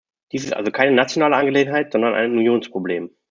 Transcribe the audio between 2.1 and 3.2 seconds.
ein Unionsproblem.